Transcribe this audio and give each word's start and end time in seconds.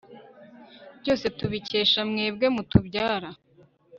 byose 1.01 1.25
tubikesha 1.37 1.99
mwebwe 2.09 2.45
mutubyara 2.55 3.29